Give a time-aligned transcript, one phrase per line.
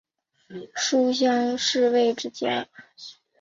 [0.73, 2.67] 书香世胄之家。